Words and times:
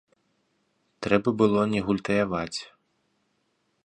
Трэба 1.07 1.33
было 1.41 1.65
не 1.73 1.81
гультаяваць. 1.89 2.59